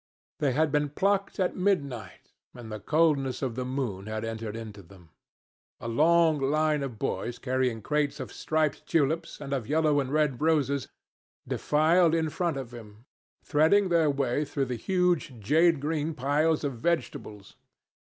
[0.39, 4.81] They had been plucked at midnight, and the coldness of the moon had entered into
[4.81, 5.09] them.
[5.79, 10.41] A long line of boys carrying crates of striped tulips, and of yellow and red
[10.41, 10.87] roses,
[11.47, 13.05] defiled in front of him,
[13.43, 17.55] threading their way through the huge, jade green piles of vegetables.